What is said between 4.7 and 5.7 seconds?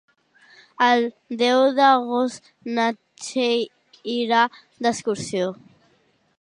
d'excursió.